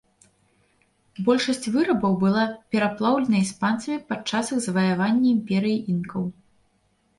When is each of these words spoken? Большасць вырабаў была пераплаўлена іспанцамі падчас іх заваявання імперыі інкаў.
Большасць 1.27 1.69
вырабаў 1.75 2.15
была 2.23 2.45
пераплаўлена 2.77 3.37
іспанцамі 3.45 3.99
падчас 4.09 4.51
іх 4.57 4.65
заваявання 4.67 5.33
імперыі 5.37 5.77
інкаў. 5.97 6.29